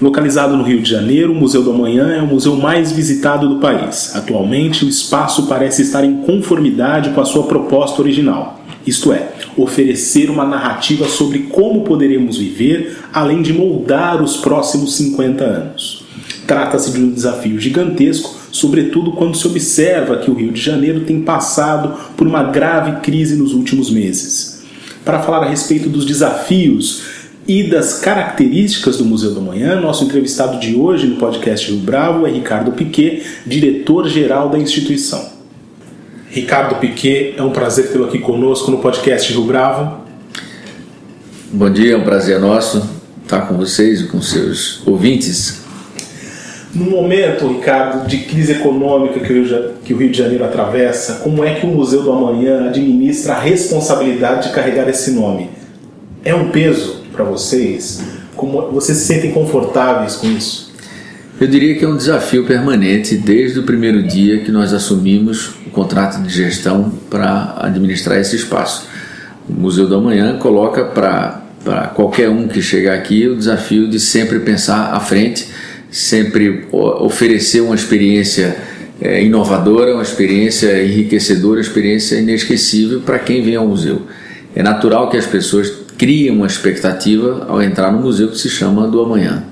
Localizado 0.00 0.56
no 0.56 0.62
Rio 0.62 0.82
de 0.82 0.90
Janeiro, 0.90 1.32
o 1.32 1.34
Museu 1.34 1.62
do 1.62 1.70
Amanhã 1.70 2.08
é 2.08 2.20
o 2.20 2.26
museu 2.26 2.54
mais 2.54 2.92
visitado 2.92 3.48
do 3.48 3.60
país. 3.60 4.14
Atualmente, 4.14 4.84
o 4.84 4.88
espaço 4.88 5.46
parece 5.46 5.80
estar 5.80 6.04
em 6.04 6.18
conformidade 6.18 7.10
com 7.10 7.20
a 7.20 7.24
sua 7.24 7.44
proposta 7.44 8.02
original, 8.02 8.60
isto 8.86 9.10
é, 9.10 9.32
oferecer 9.56 10.30
uma 10.30 10.44
narrativa 10.44 11.08
sobre 11.08 11.40
como 11.44 11.82
poderemos 11.82 12.36
viver, 12.36 12.98
além 13.12 13.40
de 13.40 13.54
moldar 13.54 14.22
os 14.22 14.36
próximos 14.36 14.94
50 14.96 15.42
anos. 15.42 16.04
Trata-se 16.46 16.92
de 16.92 17.00
um 17.00 17.10
desafio 17.10 17.58
gigantesco, 17.58 18.36
sobretudo 18.52 19.12
quando 19.12 19.36
se 19.36 19.46
observa 19.46 20.18
que 20.18 20.30
o 20.30 20.34
Rio 20.34 20.52
de 20.52 20.60
Janeiro 20.60 21.00
tem 21.00 21.22
passado 21.22 21.94
por 22.16 22.26
uma 22.26 22.44
grave 22.44 23.00
crise 23.00 23.34
nos 23.34 23.54
últimos 23.54 23.90
meses. 23.90 24.62
Para 25.04 25.22
falar 25.22 25.44
a 25.44 25.48
respeito 25.48 25.88
dos 25.88 26.04
desafios 26.04 27.15
e 27.48 27.62
das 27.62 28.00
características 28.00 28.98
do 28.98 29.04
Museu 29.04 29.32
do 29.32 29.38
Amanhã, 29.38 29.80
nosso 29.80 30.04
entrevistado 30.04 30.58
de 30.58 30.74
hoje 30.74 31.06
no 31.06 31.16
podcast 31.16 31.70
Rio 31.70 31.80
Bravo 31.80 32.26
é 32.26 32.30
Ricardo 32.30 32.72
Piquet, 32.72 33.24
diretor-geral 33.46 34.48
da 34.48 34.58
instituição. 34.58 35.24
Ricardo 36.28 36.80
Piquet, 36.80 37.34
é 37.36 37.42
um 37.42 37.50
prazer 37.50 37.92
tê-lo 37.92 38.06
aqui 38.06 38.18
conosco 38.18 38.70
no 38.70 38.78
podcast 38.78 39.32
Rio 39.32 39.44
Bravo. 39.44 40.04
Bom 41.52 41.70
dia, 41.70 41.94
é 41.94 41.96
um 41.96 42.02
prazer 42.02 42.40
nosso 42.40 42.82
estar 43.22 43.42
com 43.42 43.56
vocês 43.56 44.00
e 44.00 44.08
com 44.08 44.20
seus 44.20 44.82
ouvintes. 44.84 45.64
No 46.74 46.90
momento, 46.90 47.46
Ricardo, 47.46 48.08
de 48.08 48.18
crise 48.18 48.52
econômica 48.52 49.20
que 49.20 49.94
o 49.94 49.96
Rio 49.96 50.10
de 50.10 50.18
Janeiro 50.18 50.44
atravessa, 50.44 51.20
como 51.22 51.44
é 51.44 51.54
que 51.54 51.64
o 51.64 51.70
Museu 51.70 52.02
do 52.02 52.12
Amanhã 52.12 52.66
administra 52.66 53.34
a 53.34 53.40
responsabilidade 53.40 54.48
de 54.48 54.54
carregar 54.54 54.88
esse 54.88 55.12
nome? 55.12 55.48
É 56.24 56.34
um 56.34 56.50
peso 56.50 56.95
para 57.16 57.24
vocês? 57.24 58.02
Como 58.36 58.70
vocês 58.70 58.98
se 58.98 59.06
sentem 59.06 59.32
confortáveis 59.32 60.16
com 60.16 60.28
isso? 60.28 60.70
Eu 61.40 61.48
diria 61.48 61.74
que 61.74 61.84
é 61.84 61.88
um 61.88 61.96
desafio 61.96 62.44
permanente 62.44 63.16
desde 63.16 63.58
o 63.58 63.62
primeiro 63.62 64.02
dia 64.02 64.40
que 64.40 64.52
nós 64.52 64.72
assumimos 64.72 65.54
o 65.66 65.70
contrato 65.70 66.22
de 66.22 66.28
gestão 66.28 66.92
para 67.10 67.56
administrar 67.58 68.18
esse 68.18 68.36
espaço. 68.36 68.86
O 69.48 69.52
Museu 69.52 69.86
do 69.86 69.96
Amanhã 69.96 70.38
coloca 70.38 70.84
para 70.84 71.88
qualquer 71.94 72.28
um 72.28 72.46
que 72.46 72.60
chegar 72.62 72.94
aqui 72.94 73.26
o 73.26 73.36
desafio 73.36 73.88
de 73.88 73.98
sempre 73.98 74.40
pensar 74.40 74.94
à 74.94 75.00
frente, 75.00 75.48
sempre 75.90 76.66
oferecer 76.70 77.60
uma 77.60 77.74
experiência 77.74 78.56
é, 79.00 79.22
inovadora, 79.22 79.92
uma 79.92 80.02
experiência 80.02 80.82
enriquecedora, 80.82 81.56
uma 81.56 81.60
experiência 81.60 82.16
inesquecível 82.16 83.00
para 83.00 83.18
quem 83.18 83.42
vem 83.42 83.56
ao 83.56 83.66
museu. 83.66 84.02
É 84.54 84.62
natural 84.62 85.10
que 85.10 85.18
as 85.18 85.26
pessoas 85.26 85.85
cria 85.96 86.32
uma 86.32 86.46
expectativa 86.46 87.46
ao 87.48 87.62
entrar 87.62 87.92
no 87.92 88.00
museu 88.00 88.28
que 88.28 88.38
se 88.38 88.48
chama 88.48 88.86
do 88.86 89.00
amanhã. 89.00 89.44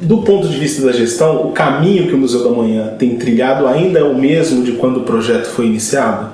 Do 0.00 0.18
ponto 0.18 0.48
de 0.48 0.58
vista 0.58 0.84
da 0.84 0.92
gestão, 0.92 1.48
o 1.48 1.52
caminho 1.52 2.08
que 2.08 2.14
o 2.14 2.18
Museu 2.18 2.42
do 2.42 2.48
Amanhã 2.48 2.94
tem 2.98 3.16
trilhado 3.16 3.66
ainda 3.66 4.00
é 4.00 4.02
o 4.02 4.14
mesmo 4.14 4.62
de 4.62 4.72
quando 4.72 4.98
o 4.98 5.02
projeto 5.04 5.46
foi 5.46 5.66
iniciado? 5.66 6.32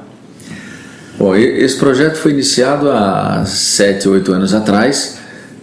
Bom, 1.17 1.37
esse 1.37 1.79
projeto 1.79 2.17
foi 2.17 2.33
iniciado 2.33 2.91
há 2.91 3.45
sete, 3.45 4.09
oito 4.09 4.33
anos 4.33 4.55
atrás. 4.55 5.19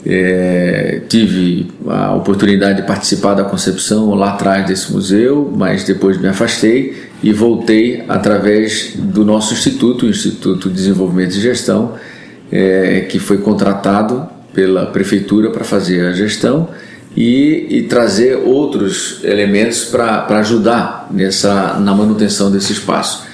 É, 0.06 1.02
tive 1.10 1.70
a 1.88 2.14
oportunidade 2.16 2.82
de 2.82 2.88
participar 2.88 3.34
da 3.34 3.44
concepção 3.44 4.14
lá 4.14 4.34
atrás 4.34 4.66
desse 4.68 4.94
museu, 4.94 5.52
mas 5.54 5.84
depois 5.84 6.18
me 6.18 6.28
afastei 6.28 6.96
e 7.22 7.34
voltei 7.34 8.06
através 8.08 8.94
do 8.96 9.26
nosso 9.26 9.54
instituto, 9.54 10.06
o 10.06 10.10
Instituto 10.10 10.70
de 10.70 10.76
Desenvolvimento 10.76 11.36
e 11.36 11.42
Gestão, 11.42 11.96
é, 12.52 13.06
que 13.10 13.20
foi 13.20 13.38
contratado 13.40 14.28
pela 14.54 14.88
prefeitura 14.88 15.52
para 15.52 15.64
fazer 15.64 16.06
a 16.06 16.12
gestão 16.14 16.70
e, 17.16 17.68
e 17.70 17.84
trazer 17.84 18.36
outros 18.36 19.20
elementos 19.24 19.86
para 19.86 20.40
ajudar 20.40 21.08
nessa, 21.12 21.80
na 21.80 21.94
manutenção 21.94 22.52
desse 22.52 22.74
espaço. 22.74 23.26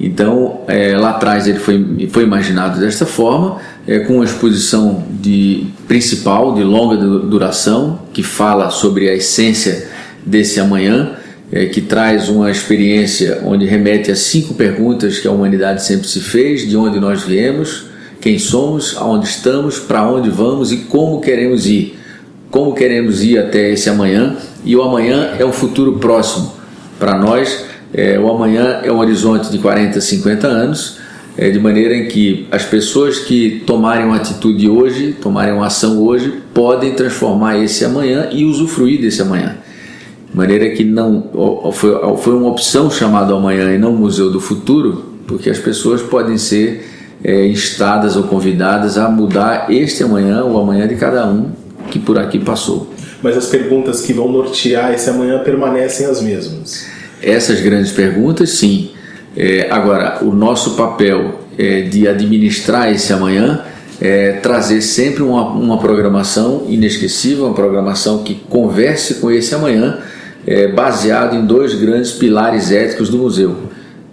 Então, 0.00 0.62
é, 0.66 0.96
lá 0.96 1.10
atrás 1.10 1.46
ele 1.46 1.58
foi, 1.58 2.08
foi 2.10 2.24
imaginado 2.24 2.80
desta 2.80 3.06
forma, 3.06 3.58
é, 3.86 4.00
com 4.00 4.16
uma 4.16 4.24
exposição 4.24 5.04
de, 5.10 5.66
principal 5.86 6.54
de 6.54 6.62
longa 6.62 6.96
duração, 6.96 8.00
que 8.12 8.22
fala 8.22 8.70
sobre 8.70 9.08
a 9.08 9.14
essência 9.14 9.88
desse 10.24 10.58
amanhã, 10.58 11.12
é, 11.52 11.66
que 11.66 11.80
traz 11.80 12.28
uma 12.28 12.50
experiência 12.50 13.40
onde 13.44 13.66
remete 13.66 14.10
a 14.10 14.16
cinco 14.16 14.54
perguntas 14.54 15.18
que 15.18 15.28
a 15.28 15.30
humanidade 15.30 15.84
sempre 15.84 16.08
se 16.08 16.20
fez, 16.20 16.68
de 16.68 16.76
onde 16.76 16.98
nós 16.98 17.22
viemos, 17.22 17.91
quem 18.22 18.38
somos, 18.38 18.96
aonde 18.96 19.26
estamos, 19.26 19.80
para 19.80 20.08
onde 20.08 20.30
vamos 20.30 20.70
e 20.70 20.76
como 20.76 21.20
queremos 21.20 21.66
ir. 21.66 21.98
Como 22.52 22.72
queremos 22.72 23.20
ir 23.24 23.36
até 23.36 23.72
esse 23.72 23.90
amanhã 23.90 24.36
e 24.64 24.76
o 24.76 24.82
amanhã 24.82 25.34
é 25.36 25.44
um 25.44 25.52
futuro 25.52 25.98
próximo. 25.98 26.52
Para 27.00 27.18
nós, 27.18 27.64
é, 27.92 28.16
o 28.20 28.30
amanhã 28.30 28.80
é 28.84 28.92
um 28.92 29.00
horizonte 29.00 29.50
de 29.50 29.58
40, 29.58 30.00
50 30.00 30.46
anos, 30.46 30.98
é, 31.36 31.50
de 31.50 31.58
maneira 31.58 31.96
em 31.96 32.06
que 32.06 32.46
as 32.52 32.64
pessoas 32.64 33.18
que 33.18 33.64
tomarem 33.66 34.06
uma 34.06 34.16
atitude 34.16 34.68
hoje, 34.68 35.16
tomarem 35.20 35.52
uma 35.52 35.66
ação 35.66 36.00
hoje, 36.00 36.32
podem 36.54 36.92
transformar 36.92 37.58
esse 37.58 37.84
amanhã 37.84 38.28
e 38.30 38.44
usufruir 38.44 39.00
desse 39.00 39.20
amanhã. 39.20 39.56
De 40.30 40.36
maneira 40.36 40.70
que 40.70 40.84
não 40.84 41.72
foi, 41.72 41.90
foi 42.18 42.34
uma 42.34 42.50
opção 42.50 42.88
chamada 42.88 43.34
amanhã 43.34 43.74
e 43.74 43.78
não 43.78 43.92
Museu 43.92 44.30
do 44.30 44.40
Futuro, 44.40 45.06
porque 45.26 45.50
as 45.50 45.58
pessoas 45.58 46.00
podem 46.00 46.38
ser 46.38 47.01
é, 47.24 47.46
instadas 47.46 48.16
ou 48.16 48.24
convidadas 48.24 48.98
a 48.98 49.08
mudar 49.08 49.70
este 49.70 50.02
amanhã, 50.02 50.44
o 50.44 50.58
amanhã 50.58 50.88
de 50.88 50.96
cada 50.96 51.26
um 51.26 51.50
que 51.90 51.98
por 51.98 52.18
aqui 52.18 52.38
passou. 52.38 52.92
Mas 53.22 53.36
as 53.36 53.46
perguntas 53.46 54.00
que 54.00 54.12
vão 54.12 54.30
nortear 54.30 54.92
esse 54.92 55.08
amanhã 55.08 55.38
permanecem 55.40 56.06
as 56.06 56.20
mesmas. 56.20 56.86
Essas 57.22 57.60
grandes 57.60 57.92
perguntas, 57.92 58.50
sim. 58.50 58.90
É, 59.36 59.68
agora, 59.70 60.18
o 60.22 60.32
nosso 60.32 60.72
papel 60.72 61.40
é, 61.56 61.82
de 61.82 62.08
administrar 62.08 62.90
esse 62.90 63.12
amanhã 63.12 63.64
é 64.00 64.32
trazer 64.32 64.82
sempre 64.82 65.22
uma, 65.22 65.48
uma 65.50 65.78
programação 65.78 66.64
inesquecível, 66.68 67.46
uma 67.46 67.54
programação 67.54 68.24
que 68.24 68.34
converse 68.34 69.14
com 69.14 69.30
esse 69.30 69.54
amanhã, 69.54 69.98
é, 70.44 70.66
baseado 70.66 71.36
em 71.36 71.46
dois 71.46 71.74
grandes 71.74 72.10
pilares 72.10 72.72
éticos 72.72 73.08
do 73.08 73.18
museu 73.18 73.56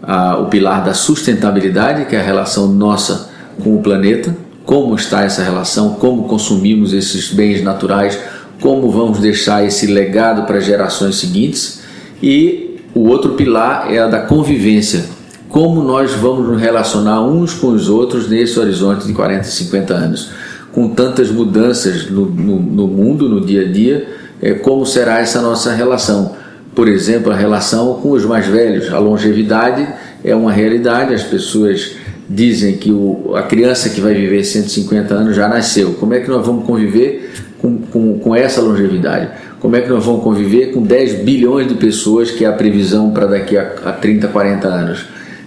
a, 0.09 0.40
o 0.40 0.47
pilar 0.47 0.84
da 0.84 0.96
sustentabilidade, 0.96 2.06
que 2.06 2.16
é 2.16 2.20
a 2.20 2.24
relação 2.24 2.68
nossa 2.68 3.30
com 3.64 3.75
o 3.75 3.81
planeta, 3.84 4.36
como 4.66 4.96
está 4.96 5.24
essa 5.24 5.44
relação, 5.44 5.92
como 5.94 6.24
consumimos 6.24 6.94
esses 6.94 7.31
bens 7.31 7.64
naturais, 7.64 8.18
como 8.59 8.90
vamos 8.90 9.20
deixar 9.20 9.64
esse 9.64 9.86
legado 9.86 10.47
para 10.47 10.59
gerações 10.59 11.18
seguintes, 11.18 11.81
e 12.24 12.80
o 12.96 13.08
outro 13.08 13.34
pilar 13.34 13.94
é 13.94 14.00
a 14.00 14.08
da 14.08 14.22
convivência, 14.22 15.06
como 15.47 15.84
nós 15.84 16.12
vamos 16.14 16.47
nos 16.47 16.59
relacionar 16.59 17.22
uns 17.22 17.53
com 17.53 17.68
os 17.68 17.88
outros 17.88 18.28
nesse 18.28 18.59
horizonte 18.59 19.06
de 19.06 19.14
40, 19.14 19.44
50 19.44 19.94
anos. 19.94 20.31
Com 20.72 20.90
tantas 20.90 21.30
mudanças 21.30 22.09
no, 22.09 22.26
no, 22.26 22.59
no 22.59 22.88
mundo, 22.88 23.29
no 23.29 23.41
dia 23.41 23.61
a 23.61 23.72
dia, 23.72 24.08
é, 24.41 24.53
como 24.53 24.88
será 24.88 25.20
essa 25.20 25.40
nossa 25.40 25.72
relação? 25.72 26.35
Por 26.76 26.88
exemplo, 26.88 27.32
a 27.32 27.36
relação 27.36 27.96
com 27.96 28.12
os 28.12 28.26
mais 28.26 28.46
velhos. 28.48 28.92
A 28.94 29.00
longevidade 29.00 29.88
é 30.24 30.36
uma 30.36 30.52
realidade, 30.52 31.14
as 31.14 31.24
pessoas 31.24 31.96
dizem 32.30 32.78
que 32.78 32.92
o, 32.92 33.34
a 33.36 33.42
criança 33.42 33.90
que 33.90 34.00
vai 34.00 34.14
viver 34.14 34.44
150 34.44 35.14
anos 35.14 35.36
já 35.36 35.48
nasceu. 35.48 35.94
Como 35.94 36.14
é 36.14 36.20
que 36.20 36.30
nós 36.30 36.46
vamos 36.46 36.66
conviver 36.66 37.32
com, 37.58 37.78
com, 37.78 38.20
com 38.20 38.36
essa 38.36 38.62
longevidade? 38.62 39.30
Como 39.60 39.76
é 39.76 39.82
que 39.82 39.90
nós 39.90 40.06
vamos 40.06 40.24
conviver 40.24 40.72
com 40.72 40.82
10 40.82 41.24
bilhões 41.24 41.68
de 41.68 41.76
pessoas, 41.76 42.32
que 42.32 42.46
é 42.46 42.48
a 42.48 42.54
previsão 42.54 43.12
para 43.12 43.26
daqui 43.26 43.58
a, 43.58 43.64
a 43.86 43.92
30, 43.92 44.28
40 44.28 44.68
anos? 44.68 45.06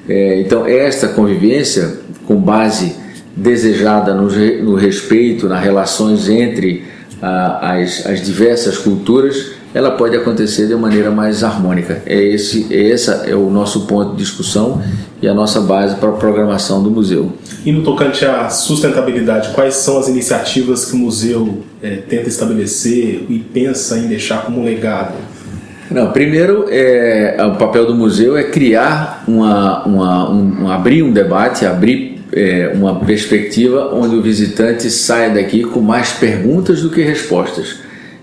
É, 0.09 0.41
então, 0.41 0.67
esta 0.67 1.09
convivência, 1.09 1.99
com 2.27 2.37
base 2.37 2.97
desejada 3.35 4.15
no, 4.15 4.29
no 4.63 4.75
respeito, 4.75 5.49
nas 5.49 5.63
relações 5.63 6.29
entre 6.29 6.85
a, 7.23 7.75
as, 7.77 8.05
as 8.05 8.21
diversas 8.23 8.77
culturas, 8.77 9.53
ela 9.75 9.93
pode 9.93 10.17
acontecer 10.17 10.67
de 10.67 10.75
maneira 10.75 11.11
mais 11.11 11.43
harmônica. 11.43 12.03
É 12.05 12.23
esse, 12.23 12.67
é 12.71 12.91
essa 12.91 13.25
é 13.27 13.35
o 13.35 13.51
nosso 13.51 13.87
ponto 13.87 14.13
de 14.13 14.19
discussão 14.19 14.83
e 15.21 15.29
a 15.29 15.35
nossa 15.35 15.61
base 15.61 15.97
para 15.97 16.11
a 16.11 16.13
programação 16.13 16.83
do 16.83 16.91
museu. 16.91 17.33
E 17.65 17.73
no 17.73 17.83
tocante 17.83 18.25
à 18.25 18.49
sustentabilidade, 18.51 19.51
quais 19.55 19.75
são 19.75 19.99
as 19.99 20.09
iniciativas 20.09 20.85
que 20.85 20.95
o 20.95 20.99
museu 20.99 21.63
é, 21.83 21.97
tenta 21.97 22.29
estabelecer 22.29 23.27
e 23.29 23.39
pensa 23.39 23.99
em 23.99 24.09
deixar 24.09 24.45
como 24.45 24.65
legado? 24.65 25.15
Não, 25.91 26.11
primeiro, 26.11 26.67
é, 26.71 27.37
o 27.47 27.57
papel 27.57 27.87
do 27.87 27.95
museu 27.95 28.37
é 28.37 28.45
criar 28.45 29.25
uma, 29.29 29.85
uma 29.85 30.31
um, 30.31 30.63
um 30.63 30.71
abrir 30.71 31.03
um 31.03 31.13
debate, 31.13 31.67
abrir 31.67 32.23
é, 32.33 32.73
uma 32.75 33.01
perspectiva 33.01 33.91
onde 33.93 34.17
o 34.17 34.23
visitante 34.23 34.91
saia 34.91 35.31
daqui 35.31 35.63
com 35.63 35.81
mais 35.81 36.13
perguntas 36.13 36.81
do 36.81 36.91
que 36.91 37.03
respostas, 37.03 37.77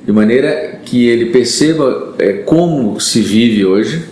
de 0.10 0.14
maneira 0.14 0.80
que 0.84 1.08
ele 1.08 1.28
perceba 1.28 2.16
é, 2.18 2.34
como 2.34 3.00
se 3.00 3.22
vive 3.22 3.64
hoje. 3.64 4.06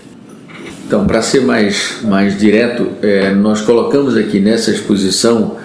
Então, 0.86 1.08
para 1.08 1.24
ser 1.24 1.42
mais, 1.42 2.02
mais 2.04 2.38
direto, 2.38 2.90
é, 3.02 3.32
nós 3.32 3.62
colocamos 3.62 4.16
aqui 4.16 4.40
nessa 4.40 4.70
exposição 4.70 5.58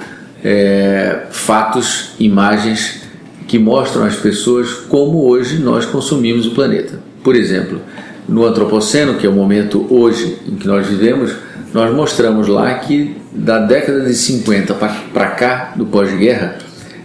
é, 0.43 1.25
fatos, 1.31 2.13
imagens 2.19 3.03
que 3.47 3.59
mostram 3.59 4.07
às 4.07 4.17
pessoas 4.17 4.73
como 4.73 5.23
hoje 5.23 5.59
nós 5.59 5.85
consumimos 5.85 6.47
o 6.47 6.53
planeta. 6.53 6.99
Por 7.23 7.37
exemplo, 7.37 7.83
no 8.27 8.47
Antropoceno, 8.47 9.19
que 9.19 9.27
é 9.27 9.29
o 9.29 9.35
momento 9.35 9.87
hoje 9.91 10.39
em 10.49 10.55
que 10.55 10.67
nós 10.67 10.87
vivemos, 10.87 11.31
nós 11.75 11.95
mostramos 11.95 12.49
lá 12.49 12.73
que 12.77 13.19
da 13.33 13.59
década 13.59 14.01
de 14.01 14.15
50 14.15 14.73
para 15.13 15.27
cá, 15.33 15.75
do 15.77 15.85
pós-guerra, 15.85 16.57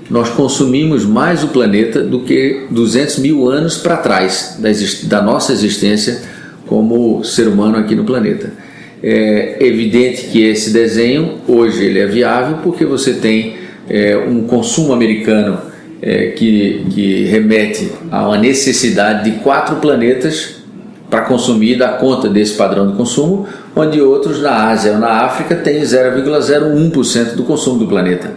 nós 0.10 0.30
consumimos 0.30 1.06
mais 1.06 1.44
o 1.44 1.50
planeta 1.50 2.02
do 2.02 2.22
que 2.22 2.66
200 2.72 3.20
mil 3.20 3.50
anos 3.50 3.78
para 3.78 3.98
trás 3.98 4.58
da, 4.60 4.70
da, 5.08 5.22
nossa 5.22 5.52
existência 5.52 6.22
como 6.66 7.24
ser 7.24 7.48
humano 7.48 7.78
aqui 7.78 7.94
no 7.96 8.04
planeta. 8.04 8.52
É 9.04 9.58
evidente 9.60 10.28
que 10.28 10.44
esse 10.44 10.72
desenho 10.72 11.40
hoje 11.48 11.84
ele 11.84 12.00
é 12.00 12.08
viável 12.08 12.60
porque 12.64 12.86
você 12.86 13.14
tem 13.14 13.56
é, 13.90 14.18
um 14.18 14.44
consumo 14.44 14.94
americano 14.94 15.60
é, 16.02 16.28
que, 16.28 16.86
que 16.90 17.24
remete 17.26 17.92
a 18.12 18.28
uma 18.28 18.38
necessidade 18.38 19.30
de 19.30 19.40
quatro 19.40 19.78
planetas 19.78 20.58
para 21.10 21.22
consumir 21.22 21.78
da 21.78 21.90
conta 21.90 22.28
desse 22.28 22.54
padrão 22.54 22.92
de 22.92 22.98
consumo, 22.98 23.48
onde 23.76 24.02
outros 24.02 24.42
na 24.42 24.70
Ásia 24.70 24.94
ou 24.94 25.00
na 25.00 25.24
África 25.24 25.56
têm 25.56 25.82
0,01% 25.82 27.36
do 27.36 27.44
consumo 27.44 27.80
do 27.80 27.88
planeta. 27.88 28.34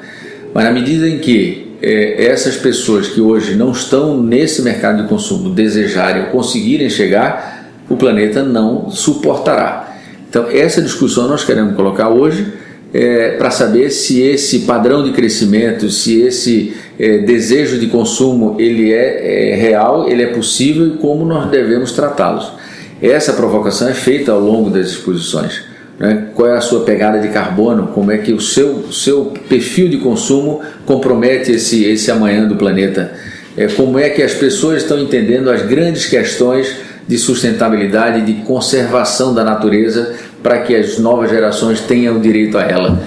Mas 0.53 0.65
na 0.65 0.71
medida 0.73 1.09
em 1.09 1.19
que 1.19 1.77
é, 1.83 2.27
essas 2.27 2.57
pessoas 2.57 3.09
que 3.09 3.21
hoje 3.21 3.55
não 3.55 3.73
estão 3.73 4.23
nesse 4.23 4.63
mercado 4.63 5.03
de 5.03 5.09
consumo 5.09 5.51
desejarem 5.51 6.25
ou 6.25 6.29
conseguirem 6.29 6.91
chegar, 6.91 7.73
o 7.89 7.97
planeta 7.97 8.43
não 8.43 8.91
suportará. 8.91 9.97
Então, 10.29 10.47
essa 10.49 10.81
discussão 10.81 11.27
nós 11.27 11.45
queremos 11.45 11.75
colocar 11.75 12.09
hoje 12.09 12.53
é, 12.93 13.37
para 13.37 13.51
saber 13.51 13.91
se 13.91 14.21
esse 14.21 14.61
padrão 14.61 15.03
de 15.03 15.13
crescimento, 15.13 15.89
se 15.91 16.21
esse 16.21 16.75
é, 16.99 17.19
desejo 17.19 17.79
de 17.79 17.87
consumo 17.87 18.57
ele 18.59 18.93
é, 18.93 19.53
é, 19.53 19.55
real, 19.55 20.09
ele 20.09 20.23
é 20.23 20.27
possível 20.29 20.87
e 20.87 20.91
como 20.99 21.25
nós 21.25 21.51
devemos 21.51 21.93
tratá-los. 21.93 22.53
Essa 23.01 23.33
provocação 23.33 23.89
é 23.89 23.95
feita 23.95 24.33
ao 24.33 24.41
longo 24.41 24.71
das 24.71 24.89
exposições. 24.89 25.70
Né? 26.01 26.29
Qual 26.35 26.49
é 26.49 26.57
a 26.57 26.63
sua 26.63 26.81
pegada 26.81 27.19
de 27.19 27.29
carbono? 27.29 27.89
Como 27.89 28.11
é 28.11 28.17
que 28.17 28.33
o 28.33 28.41
seu, 28.41 28.91
seu 28.91 29.35
perfil 29.49 29.91
de 29.91 29.99
consumo 29.99 30.63
compromete 30.87 31.53
esse, 31.53 31.85
esse 31.85 32.11
amanhã 32.11 32.49
do 32.49 32.57
planeta? 32.57 33.13
É, 33.55 33.67
como 33.67 33.99
é 33.99 34.09
que 34.09 34.23
as 34.23 34.33
pessoas 34.33 34.83
estão 34.83 34.99
entendendo 34.99 35.51
as 35.51 35.61
grandes 35.61 36.07
questões 36.07 36.75
de 37.07 37.19
sustentabilidade, 37.19 38.25
de 38.25 38.43
conservação 38.45 39.35
da 39.35 39.45
natureza, 39.45 40.15
para 40.43 40.61
que 40.61 40.75
as 40.75 40.99
novas 40.99 41.29
gerações 41.29 41.81
tenham 41.81 42.19
direito 42.19 42.57
a 42.57 42.63
ela? 42.63 42.99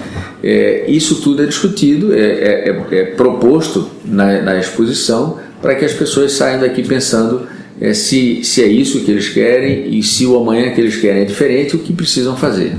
É, 0.42 0.84
isso 0.86 1.16
tudo 1.16 1.42
é 1.42 1.46
discutido, 1.46 2.14
é, 2.14 2.18
é, 2.18 2.70
é, 2.92 2.98
é 2.98 3.04
proposto 3.06 3.90
na, 4.04 4.40
na 4.42 4.58
exposição, 4.58 5.38
para 5.60 5.74
que 5.74 5.84
as 5.84 5.94
pessoas 5.94 6.32
saiam 6.32 6.60
daqui 6.60 6.82
pensando 6.86 7.48
é, 7.80 7.92
se, 7.92 8.44
se 8.44 8.62
é 8.62 8.66
isso 8.66 9.00
que 9.00 9.10
eles 9.10 9.28
querem 9.28 9.98
e 9.98 10.02
se 10.02 10.26
o 10.26 10.36
amanhã 10.36 10.70
que 10.70 10.80
eles 10.80 10.96
querem 10.96 11.22
é 11.22 11.24
diferente, 11.24 11.74
o 11.74 11.78
que 11.78 11.92
precisam 11.92 12.36
fazer. 12.36 12.72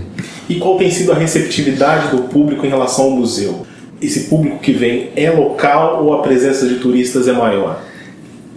E 0.49 0.55
qual 0.55 0.77
tem 0.77 0.91
sido 0.91 1.11
a 1.11 1.15
receptividade 1.15 2.15
do 2.15 2.23
público 2.23 2.65
em 2.65 2.69
relação 2.69 3.05
ao 3.05 3.11
museu? 3.11 3.65
Esse 4.01 4.21
público 4.21 4.59
que 4.59 4.71
vem 4.71 5.09
é 5.15 5.31
local 5.31 6.03
ou 6.03 6.13
a 6.13 6.21
presença 6.21 6.67
de 6.67 6.75
turistas 6.75 7.27
é 7.27 7.33
maior? 7.33 7.81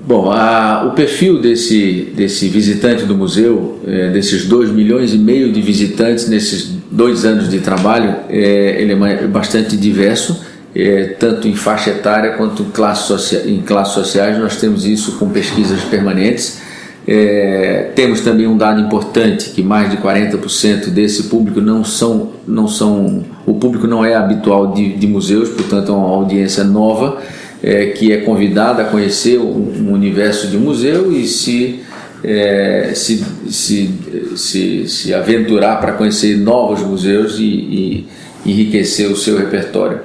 Bom, 0.07 0.31
a, 0.31 0.87
o 0.91 0.95
perfil 0.95 1.41
desse, 1.41 2.13
desse 2.15 2.49
visitante 2.49 3.05
do 3.05 3.17
museu, 3.17 3.79
é, 3.87 4.11
desses 4.11 4.47
2 4.47 4.71
milhões 4.71 5.13
e 5.13 5.19
meio 5.19 5.53
de 5.53 5.61
visitantes 5.61 6.29
nesses 6.29 6.71
dois 6.91 7.25
anos 7.25 7.49
de 7.49 7.61
trabalho, 7.61 8.17
é, 8.29 8.81
ele 8.81 8.93
é 8.93 9.27
bastante 9.27 9.77
diverso 9.77 10.49
é, 10.75 11.17
tanto 11.19 11.49
em 11.49 11.55
faixa 11.55 11.91
etária 11.91 12.33
quanto 12.33 12.63
em, 12.63 12.71
classe 12.71 13.37
em 13.47 13.61
classes 13.61 13.95
sociais, 13.95 14.39
nós 14.39 14.57
temos 14.57 14.85
isso 14.85 15.13
com 15.19 15.29
pesquisas 15.29 15.83
permanentes. 15.83 16.61
É, 17.11 17.91
temos 17.95 18.21
também 18.21 18.47
um 18.47 18.59
dado 18.59 18.83
importante 18.83 19.49
que 19.49 19.63
mais 19.63 19.91
de 19.91 19.97
40% 19.97 20.91
desse 20.91 21.23
público 21.23 21.59
não 21.59 21.83
são, 21.83 22.33
não 22.47 22.69
são 22.69 23.25
o 23.47 23.55
público 23.55 23.87
não 23.87 24.05
é 24.05 24.15
habitual 24.15 24.75
de, 24.75 24.93
de 24.93 25.07
museus, 25.07 25.49
portanto 25.49 25.91
é 25.91 25.95
uma 25.95 26.07
audiência 26.07 26.65
nova 26.65 27.17
é, 27.63 27.87
que 27.87 28.13
é 28.13 28.19
convidada 28.19 28.83
a 28.83 28.85
conhecer 28.85 29.39
um, 29.39 29.89
um 29.89 29.93
universo 29.95 30.49
de 30.49 30.59
museu 30.59 31.11
e 31.11 31.27
se, 31.27 31.81
é, 32.23 32.93
se, 32.95 33.25
se, 33.49 33.91
se, 34.37 34.87
se 34.87 35.15
aventurar 35.15 35.81
para 35.81 35.93
conhecer 35.93 36.37
novos 36.37 36.83
museus 36.83 37.39
e, 37.39 37.43
e 37.43 38.09
enriquecer 38.45 39.11
o 39.11 39.17
seu 39.17 39.39
repertório. 39.39 40.01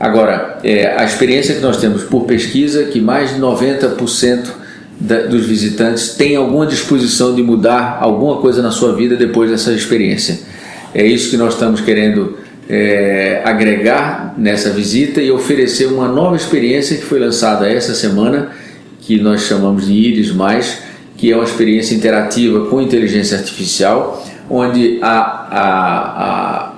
Agora, 0.00 0.58
é, 0.64 0.96
a 0.98 1.04
experiência 1.04 1.54
que 1.54 1.60
nós 1.60 1.76
temos 1.76 2.02
por 2.02 2.24
pesquisa 2.24 2.86
que 2.86 3.00
mais 3.00 3.34
de 3.34 3.40
90% 3.40 4.58
dos 5.00 5.46
visitantes 5.46 6.10
têm 6.10 6.36
alguma 6.36 6.66
disposição 6.66 7.34
de 7.34 7.42
mudar 7.42 7.98
alguma 8.00 8.36
coisa 8.36 8.60
na 8.60 8.70
sua 8.70 8.94
vida 8.94 9.16
depois 9.16 9.50
dessa 9.50 9.72
experiência. 9.72 10.40
É 10.94 11.06
isso 11.06 11.30
que 11.30 11.38
nós 11.38 11.54
estamos 11.54 11.80
querendo 11.80 12.36
é, 12.68 13.40
agregar 13.44 14.34
nessa 14.36 14.70
visita 14.70 15.22
e 15.22 15.30
oferecer 15.30 15.86
uma 15.86 16.06
nova 16.06 16.36
experiência 16.36 16.96
que 16.96 17.04
foi 17.04 17.18
lançada 17.18 17.66
essa 17.68 17.94
semana, 17.94 18.50
que 19.00 19.18
nós 19.18 19.42
chamamos 19.42 19.86
de 19.86 19.92
Iris 19.92 20.32
Mais, 20.32 20.82
que 21.16 21.32
é 21.32 21.34
uma 21.34 21.44
experiência 21.44 21.94
interativa 21.94 22.66
com 22.66 22.80
inteligência 22.80 23.38
artificial, 23.38 24.24
onde 24.50 24.98
a, 25.00 25.10
a, 25.10 26.24
a 26.24 26.74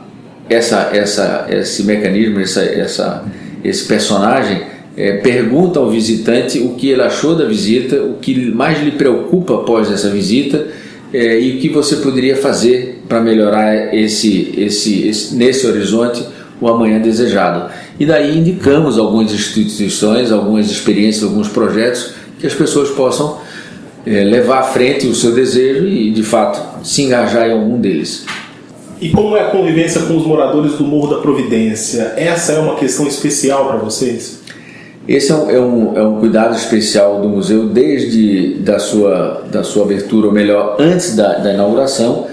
essa, 0.49 0.91
essa, 0.93 1.47
esse 1.51 1.83
mecanismo, 1.83 2.39
essa, 2.39 2.63
essa, 2.63 3.25
esse 3.65 3.85
personagem 3.85 4.63
é, 4.97 5.19
pergunta 5.19 5.79
ao 5.79 5.91
visitante 5.91 6.59
o 6.59 6.71
que 6.71 6.91
ele 6.91 7.03
achou 7.03 7.35
da 7.35 7.45
visita, 7.45 8.03
o 8.03 8.15
que 8.15 8.51
mais 8.51 8.83
lhe 8.83 8.93
preocupa 8.93 9.55
após 9.55 9.91
essa 9.91 10.11
visita 10.11 10.69
é, 11.13 11.41
e 11.41 11.57
o 11.57 11.61
que 11.61 11.69
você 11.69 11.97
poderia 11.97 12.37
fazer 12.37 13.03
para 13.09 13.21
melhorar 13.21 13.95
esse, 13.95 14.55
esse, 14.57 15.07
esse, 15.09 15.35
nesse 15.35 15.67
horizonte 15.67 16.23
o 16.61 16.69
amanhã 16.69 17.01
desejado. 17.01 17.71
E 17.99 18.07
daí 18.07 18.39
indicamos 18.39 18.99
algumas 18.99 19.33
instituições, 19.33 20.31
algumas 20.31 20.71
experiências, 20.71 21.25
alguns 21.25 21.49
projetos 21.49 22.15
que 22.39 22.47
as 22.47 22.55
pessoas 22.55 22.91
possam 22.91 23.39
é, 24.07 24.25
levar 24.25 24.61
à 24.61 24.63
frente 24.63 25.07
o 25.07 25.15
seu 25.15 25.35
desejo 25.35 25.87
e, 25.87 26.11
de 26.11 26.23
fato, 26.23 26.85
se 26.85 27.03
engajar 27.03 27.49
em 27.49 27.53
algum 27.53 27.81
deles. 27.81 28.25
E 29.01 29.11
como 29.11 29.37
é 29.37 29.41
a 29.41 29.51
convivência 29.51 30.03
com 30.03 30.17
os 30.17 30.25
moradores 30.25 30.75
do 30.75 30.85
Morro 30.85 31.17
da 31.17 31.21
Providência? 31.21 32.15
Essa 32.17 32.53
é 32.53 32.59
uma 32.61 32.77
questão 32.77 33.07
especial 33.07 33.67
para 33.67 33.77
vocês? 33.79 34.42
Esse 35.09 35.33
é 35.33 35.35
um, 35.35 35.51
é 35.51 35.61
um, 35.61 35.99
é 35.99 36.07
um, 36.07 36.21
cuidado 36.21 36.55
especial 36.55 37.21
do 37.21 37.29
museu 37.29 37.67
desde 37.67 38.55
da 38.61 38.79
sua, 38.79 39.45
da 39.51 39.65
sua 39.65 39.85
abertura, 39.85 40.29
ou 40.29 40.33
melhor, 40.33 40.77
antes 40.79 41.17
da, 41.17 41.39
da 41.39 41.53
inauguração, 41.53 42.29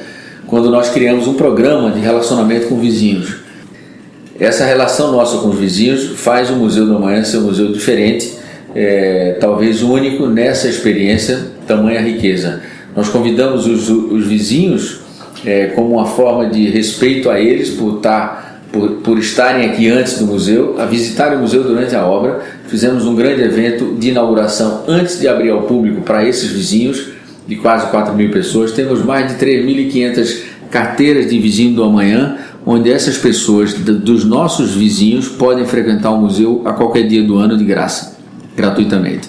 quando 0.45 0.69
nós 0.69 0.89
criamos 0.89 1.27
um 1.27 1.33
programa 1.33 1.91
de 1.91 1.99
relacionamento 1.99 2.67
com 2.67 2.79
vizinhos. 2.79 3.37
Essa 4.39 4.65
relação 4.65 5.11
nossa 5.11 5.39
com 5.39 5.49
os 5.49 5.59
vizinhos 5.59 6.19
faz 6.19 6.49
o 6.49 6.55
Museu 6.55 6.85
do 6.85 6.95
Amanhã 6.95 7.23
ser 7.23 7.37
um 7.37 7.43
museu 7.43 7.71
diferente, 7.71 8.33
é, 8.75 9.37
talvez 9.39 9.81
único 9.81 10.27
nessa 10.27 10.67
experiência, 10.69 11.47
tamanha 11.67 11.99
riqueza. 11.99 12.61
Nós 12.95 13.09
convidamos 13.09 13.67
os, 13.67 13.89
os 13.89 14.25
vizinhos 14.25 15.01
é, 15.45 15.67
como 15.67 15.95
uma 15.95 16.05
forma 16.05 16.47
de 16.47 16.69
respeito 16.69 17.29
a 17.29 17.39
eles 17.39 17.71
por, 17.71 17.97
estar, 17.97 18.48
por, 18.71 18.91
por 18.97 19.17
estarem 19.17 19.69
aqui 19.69 19.89
antes 19.89 20.19
do 20.19 20.25
museu, 20.25 20.75
a 20.79 20.85
visitar 20.85 21.35
o 21.35 21.39
museu 21.39 21.63
durante 21.63 21.95
a 21.95 22.05
obra. 22.05 22.41
Fizemos 22.67 23.05
um 23.05 23.15
grande 23.15 23.41
evento 23.41 23.95
de 23.99 24.09
inauguração 24.09 24.83
antes 24.87 25.19
de 25.19 25.27
abrir 25.27 25.49
ao 25.49 25.63
público 25.63 26.01
para 26.01 26.27
esses 26.27 26.49
vizinhos, 26.49 27.09
de 27.47 27.55
quase 27.55 27.87
4 27.87 28.13
mil 28.13 28.29
pessoas. 28.29 28.71
Temos 28.71 29.03
mais 29.03 29.27
de 29.27 29.43
3.500 29.43 30.43
carteiras 30.69 31.29
de 31.29 31.39
vizinho 31.39 31.75
do 31.75 31.83
amanhã, 31.83 32.37
onde 32.65 32.91
essas 32.91 33.17
pessoas 33.17 33.73
dos 33.73 34.23
nossos 34.23 34.75
vizinhos 34.75 35.27
podem 35.27 35.65
frequentar 35.65 36.11
o 36.11 36.21
museu 36.21 36.61
a 36.65 36.73
qualquer 36.73 37.07
dia 37.07 37.23
do 37.23 37.37
ano 37.37 37.57
de 37.57 37.63
graça, 37.63 38.17
gratuitamente. 38.55 39.27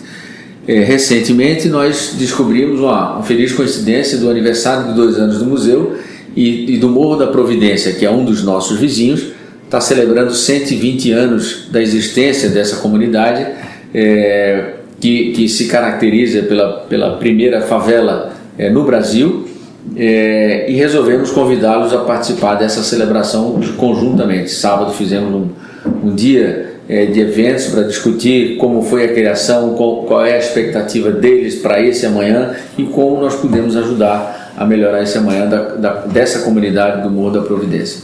É, 0.68 0.84
recentemente 0.84 1.68
nós 1.68 2.14
descobrimos 2.18 2.80
uma, 2.80 3.14
uma, 3.14 3.22
feliz 3.22 3.52
coincidência 3.52 4.18
do 4.18 4.28
aniversário 4.28 4.88
de 4.88 4.94
dois 4.94 5.16
anos 5.16 5.38
do 5.38 5.46
museu 5.46 5.96
e, 6.36 6.74
e 6.74 6.78
do 6.78 6.88
Morro 6.88 7.16
da 7.16 7.26
Providência, 7.26 7.92
que 7.92 8.04
é 8.04 8.10
um 8.10 8.24
dos 8.24 8.42
nossos 8.42 8.78
vizinhos, 8.78 9.32
está 9.64 9.80
celebrando 9.80 10.34
120 10.34 11.12
anos 11.12 11.68
da 11.70 11.80
existência 11.80 12.48
dessa 12.48 12.76
comunidade, 12.76 13.46
é, 13.94 14.74
que, 15.00 15.32
que 15.32 15.48
se 15.48 15.66
caracteriza 15.66 16.42
pela, 16.42 16.84
pela 16.88 17.16
primeira 17.16 17.62
favela 17.62 18.32
é, 18.58 18.68
no 18.68 18.84
Brasil 18.84 19.48
é, 19.96 20.66
e 20.68 20.74
resolvemos 20.74 21.30
convidá-los 21.30 21.92
a 21.92 21.98
participar 21.98 22.56
dessa 22.56 22.82
celebração 22.82 23.58
conjuntamente. 23.76 24.50
Sábado 24.50 24.92
fizemos 24.92 25.34
um, 25.34 26.08
um 26.08 26.14
dia 26.14 26.74
é, 26.88 27.06
de 27.06 27.20
eventos 27.20 27.66
para 27.66 27.82
discutir 27.84 28.56
como 28.56 28.82
foi 28.82 29.04
a 29.04 29.08
criação, 29.14 29.74
qual, 29.74 30.02
qual 30.04 30.24
é 30.24 30.34
a 30.34 30.38
expectativa 30.38 31.10
deles 31.10 31.56
para 31.56 31.80
esse 31.80 32.04
amanhã 32.04 32.54
e 32.76 32.84
como 32.84 33.20
nós 33.20 33.36
podemos 33.36 33.76
ajudar 33.76 34.39
a 34.60 34.66
melhorar 34.66 35.02
esse 35.02 35.16
amanhã 35.16 35.48
da, 35.48 35.68
da, 35.74 35.92
dessa 36.02 36.40
comunidade 36.40 37.02
do 37.02 37.10
Morro 37.10 37.30
da 37.30 37.40
Providência. 37.40 38.02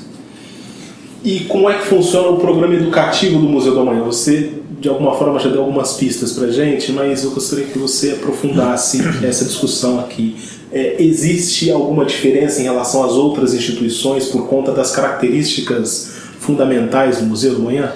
E 1.23 1.41
como 1.41 1.69
é 1.69 1.75
que 1.77 1.85
funciona 1.85 2.29
o 2.29 2.39
programa 2.39 2.73
educativo 2.75 3.39
do 3.39 3.47
Museu 3.47 3.75
do 3.75 3.81
Amanhã? 3.81 4.03
Você, 4.05 4.55
de 4.81 4.89
alguma 4.89 5.15
forma, 5.17 5.39
já 5.39 5.51
deu 5.51 5.61
algumas 5.61 5.93
pistas 5.99 6.33
para 6.33 6.49
gente, 6.51 6.93
mas 6.93 7.25
eu 7.25 7.33
gostaria 7.33 7.67
que 7.67 7.79
você 7.79 8.13
aprofundasse 8.13 9.03
essa 9.23 9.45
discussão 9.45 10.01
aqui. 10.01 10.35
É, 10.73 10.97
existe 10.99 11.71
alguma 11.71 12.07
diferença 12.07 12.59
em 12.63 12.65
relação 12.65 13.05
às 13.05 13.13
outras 13.13 13.53
instituições 13.53 14.29
por 14.29 14.49
conta 14.49 14.73
das 14.73 14.93
características 14.93 16.15
fundamentais 16.41 17.19
do 17.19 17.27
Museu 17.27 17.55
do 17.55 17.61
Amanhã? 17.61 17.93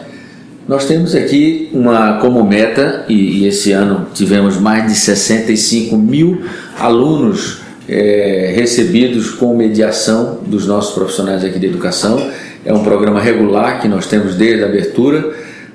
Nós 0.68 0.84
temos 0.84 1.14
aqui 1.14 1.70
uma 1.72 2.18
como 2.18 2.44
meta, 2.44 3.06
e, 3.08 3.38
e 3.38 3.46
esse 3.46 3.72
ano 3.72 4.08
tivemos 4.12 4.58
mais 4.58 4.86
de 4.86 4.98
65 4.98 5.96
mil 5.96 6.42
alunos 6.78 7.69
é, 7.90 8.52
recebidos 8.54 9.30
com 9.30 9.56
mediação 9.56 10.38
dos 10.46 10.64
nossos 10.64 10.94
profissionais 10.94 11.44
aqui 11.44 11.58
de 11.58 11.66
educação. 11.66 12.30
É 12.64 12.72
um 12.72 12.84
programa 12.84 13.20
regular 13.20 13.80
que 13.80 13.88
nós 13.88 14.06
temos 14.06 14.36
desde 14.36 14.62
a 14.62 14.66
abertura, 14.66 15.30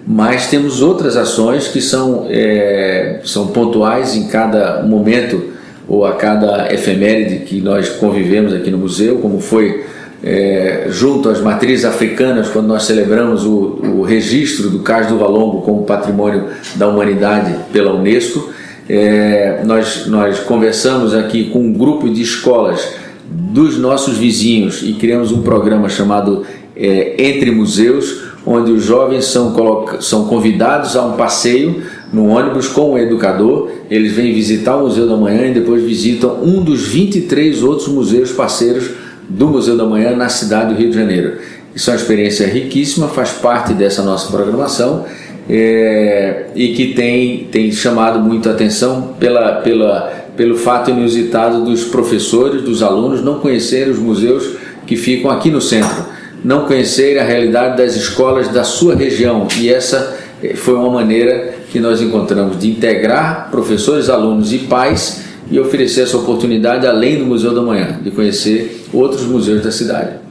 mas 0.07 0.48
temos 0.48 0.81
outras 0.81 1.17
ações 1.17 1.67
que 1.67 1.81
são, 1.81 2.27
é, 2.29 3.19
são 3.25 3.48
pontuais 3.48 4.15
em 4.15 4.27
cada 4.27 4.81
momento 4.84 5.55
ou 5.88 6.05
a 6.05 6.13
cada 6.13 6.74
efeméride 6.74 7.39
que 7.39 7.60
nós 7.60 7.89
convivemos 7.89 8.53
aqui 8.53 8.72
no 8.72 8.77
museu, 8.77 9.17
como 9.17 9.41
foi 9.41 9.84
é, 10.24 10.86
junto 10.89 11.29
às 11.29 11.41
matrizes 11.41 11.84
africanas, 11.84 12.48
quando 12.48 12.67
nós 12.67 12.84
celebramos 12.84 13.45
o, 13.45 13.79
o 13.98 14.01
registro 14.03 14.69
do 14.69 14.79
Cais 14.79 15.07
do 15.07 15.17
Valongo 15.17 15.62
como 15.63 15.84
patrimônio 15.84 16.45
da 16.75 16.88
humanidade 16.88 17.55
pela 17.74 17.93
Unesco. 17.93 18.50
É, 18.87 19.63
nós, 19.65 20.05
nós 20.07 20.39
conversamos 20.39 21.13
aqui 21.13 21.45
com 21.45 21.59
um 21.59 21.73
grupo 21.73 22.09
de 22.09 22.21
escolas 22.21 22.87
dos 23.27 23.77
nossos 23.77 24.17
vizinhos 24.17 24.83
e 24.83 24.93
criamos 24.93 25.31
um 25.31 25.41
programa 25.41 25.89
chamado 25.89 26.43
é, 26.75 27.15
Entre 27.17 27.49
Museus, 27.49 28.23
onde 28.45 28.71
os 28.71 28.83
jovens 28.83 29.25
são, 29.25 29.55
são 29.99 30.25
convidados 30.25 30.95
a 30.95 31.03
um 31.03 31.13
passeio 31.13 31.81
no 32.13 32.27
ônibus 32.27 32.67
com 32.67 32.91
o 32.91 32.97
educador. 32.97 33.71
Eles 33.89 34.13
vêm 34.13 34.33
visitar 34.33 34.75
o 34.75 34.81
Museu 34.81 35.07
da 35.07 35.17
Manhã 35.17 35.47
e 35.47 35.53
depois 35.53 35.83
visitam 35.83 36.43
um 36.43 36.63
dos 36.63 36.87
23 36.87 37.63
outros 37.63 37.87
museus 37.87 38.31
parceiros 38.31 38.91
do 39.27 39.47
Museu 39.47 39.75
da 39.75 39.85
Manhã 39.85 40.15
na 40.15 40.29
cidade 40.29 40.73
do 40.73 40.79
Rio 40.79 40.89
de 40.89 40.95
Janeiro. 40.95 41.39
Isso 41.73 41.89
é 41.89 41.93
uma 41.93 41.99
experiência 41.99 42.47
riquíssima, 42.47 43.07
faz 43.07 43.31
parte 43.31 43.73
dessa 43.73 44.03
nossa 44.03 44.31
programação 44.31 45.05
é, 45.49 46.47
e 46.55 46.69
que 46.73 46.93
tem, 46.93 47.47
tem 47.51 47.71
chamado 47.71 48.19
muito 48.19 48.49
a 48.49 48.51
atenção 48.51 49.15
pela, 49.19 49.53
pela, 49.61 50.11
pelo 50.35 50.55
fato 50.55 50.91
inusitado 50.91 51.63
dos 51.63 51.85
professores, 51.85 52.63
dos 52.63 52.81
alunos 52.81 53.23
não 53.23 53.39
conhecerem 53.39 53.91
os 53.91 53.99
museus 53.99 54.57
que 54.87 54.95
ficam 54.95 55.29
aqui 55.29 55.49
no 55.49 55.61
centro, 55.61 56.05
não 56.43 56.65
conhecerem 56.65 57.19
a 57.19 57.25
realidade 57.25 57.77
das 57.77 57.95
escolas 57.95 58.49
da 58.49 58.63
sua 58.63 58.95
região 58.95 59.47
e 59.59 59.69
essa 59.69 60.17
é, 60.43 60.55
foi 60.55 60.73
uma 60.73 60.89
maneira 60.89 61.53
que 61.71 61.79
nós 61.79 62.01
encontramos 62.01 62.59
de 62.59 62.69
integrar 62.69 63.49
professores, 63.51 64.09
alunos 64.09 64.53
e 64.53 64.59
pais 64.59 65.25
e 65.49 65.59
oferecer 65.59 66.01
essa 66.01 66.17
oportunidade 66.17 66.87
além 66.87 67.19
do 67.19 67.25
Museu 67.25 67.53
da 67.53 67.61
Manhã, 67.61 67.99
de 68.01 68.09
conhecer 68.11 68.85
outros 68.91 69.23
museus 69.23 69.63
da 69.63 69.71
cidade. 69.71 70.25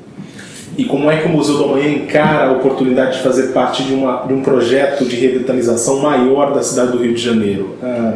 E 0.77 0.85
como 0.85 1.11
é 1.11 1.19
que 1.19 1.27
o 1.27 1.31
Museu 1.31 1.59
da 1.59 1.67
Manhã 1.67 1.89
encara 1.89 2.49
a 2.49 2.53
oportunidade 2.53 3.19
de 3.19 3.23
fazer 3.23 3.53
parte 3.53 3.85
de, 3.85 3.95
uma, 3.95 4.27
de 4.27 4.33
um 4.33 4.43
projeto 4.43 5.05
de 5.05 5.17
revitalização 5.17 6.01
maior 6.01 6.53
da 6.53 6.63
cidade 6.63 6.93
do 6.93 6.99
Rio 6.99 7.15
de 7.15 7.23
Janeiro? 7.23 7.77
Ah, 7.83 8.15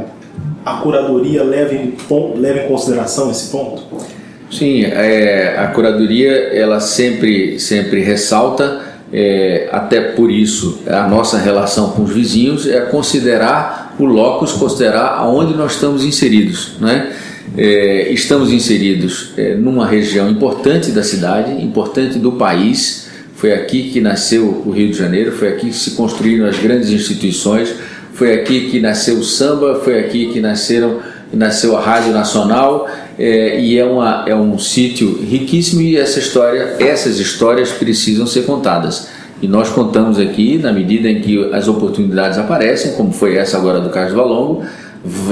a 0.64 0.74
curadoria 0.78 1.42
leva 1.42 1.74
em, 1.74 1.94
leva 2.36 2.60
em 2.60 2.68
consideração 2.68 3.30
esse 3.30 3.50
ponto? 3.50 3.82
Sim, 4.50 4.84
é, 4.84 5.56
a 5.58 5.68
curadoria 5.68 6.30
ela 6.30 6.80
sempre, 6.80 7.58
sempre 7.60 8.00
ressalta, 8.02 8.82
é, 9.12 9.68
até 9.72 10.00
por 10.00 10.30
isso 10.30 10.80
a 10.86 11.06
nossa 11.06 11.38
relação 11.38 11.90
com 11.90 12.02
os 12.02 12.10
vizinhos 12.10 12.68
é 12.68 12.80
considerar 12.80 13.94
o 13.98 14.04
locus, 14.04 14.52
considerar 14.52 15.18
aonde 15.18 15.54
nós 15.54 15.72
estamos 15.72 16.04
inseridos. 16.04 16.72
Né? 16.80 17.12
É, 17.56 18.10
estamos 18.12 18.52
inseridos 18.52 19.32
é, 19.36 19.54
numa 19.54 19.86
região 19.86 20.30
importante 20.30 20.90
da 20.90 21.02
cidade, 21.02 21.52
importante 21.62 22.18
do 22.18 22.32
país. 22.32 23.08
Foi 23.34 23.52
aqui 23.52 23.90
que 23.90 24.00
nasceu 24.00 24.62
o 24.66 24.70
Rio 24.70 24.90
de 24.90 24.96
Janeiro, 24.96 25.32
foi 25.32 25.48
aqui 25.48 25.68
que 25.68 25.76
se 25.76 25.92
construíram 25.92 26.46
as 26.46 26.58
grandes 26.58 26.90
instituições, 26.90 27.74
foi 28.12 28.34
aqui 28.34 28.68
que 28.68 28.80
nasceu 28.80 29.16
o 29.16 29.24
samba, 29.24 29.80
foi 29.82 29.98
aqui 30.00 30.32
que 30.32 30.40
nasceram, 30.40 30.98
nasceu 31.32 31.76
a 31.76 31.80
Rádio 31.80 32.12
Nacional 32.12 32.88
é, 33.18 33.60
e 33.60 33.78
é, 33.78 33.84
uma, 33.84 34.24
é 34.26 34.34
um 34.34 34.58
sítio 34.58 35.20
riquíssimo 35.22 35.80
e 35.82 35.96
essa 35.96 36.18
história, 36.18 36.76
essas 36.80 37.18
histórias 37.18 37.70
precisam 37.70 38.26
ser 38.26 38.44
contadas. 38.44 39.08
E 39.40 39.46
nós 39.46 39.68
contamos 39.68 40.18
aqui, 40.18 40.58
na 40.58 40.72
medida 40.72 41.08
em 41.08 41.20
que 41.20 41.52
as 41.52 41.68
oportunidades 41.68 42.38
aparecem, 42.38 42.92
como 42.92 43.12
foi 43.12 43.36
essa 43.36 43.56
agora 43.56 43.80
do 43.80 43.88
Carlos 43.88 44.14
Valongo, 44.14 44.64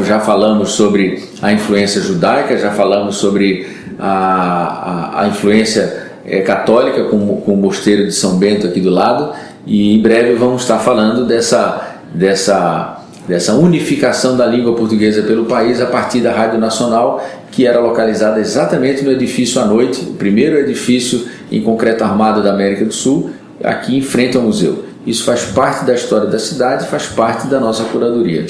já 0.05 0.21
falamos 0.21 0.71
sobre 0.73 1.23
a 1.43 1.53
influência 1.53 2.01
judaica, 2.01 2.57
já 2.57 2.71
falamos 2.71 3.17
sobre 3.17 3.67
a, 3.99 5.19
a, 5.19 5.23
a 5.23 5.29
influência 5.29 6.07
é, 6.25 6.41
católica 6.41 7.05
com, 7.05 7.41
com 7.41 7.55
o 7.55 7.57
mosteiro 7.57 8.07
de 8.07 8.13
São 8.13 8.37
Bento 8.37 8.67
aqui 8.67 8.81
do 8.81 8.91
lado, 8.91 9.33
e 9.67 9.97
em 9.97 10.03
breve 10.03 10.35
vamos 10.35 10.63
estar 10.63 10.79
falando 10.79 11.27
dessa, 11.27 11.99
dessa, 12.13 13.05
dessa 13.27 13.55
unificação 13.55 14.37
da 14.37 14.47
língua 14.47 14.75
portuguesa 14.75 15.23
pelo 15.23 15.47
país 15.47 15.81
a 15.81 15.87
partir 15.87 16.21
da 16.21 16.33
Rádio 16.33 16.59
Nacional, 16.59 17.25
que 17.51 17.67
era 17.67 17.81
localizada 17.81 18.39
exatamente 18.39 19.03
no 19.03 19.11
edifício 19.11 19.61
à 19.61 19.65
noite, 19.65 20.03
o 20.03 20.15
primeiro 20.15 20.59
edifício 20.59 21.27
em 21.51 21.63
concreto 21.63 22.05
armado 22.05 22.43
da 22.43 22.51
América 22.51 22.85
do 22.85 22.93
Sul, 22.93 23.31
aqui 23.63 23.97
em 23.97 24.03
frente 24.03 24.37
ao 24.37 24.43
museu. 24.43 24.85
Isso 25.07 25.25
faz 25.25 25.45
parte 25.45 25.85
da 25.85 25.95
história 25.95 26.27
da 26.27 26.39
cidade, 26.39 26.87
faz 26.87 27.07
parte 27.07 27.47
da 27.47 27.61
nossa 27.61 27.85
curadoria. 27.85 28.45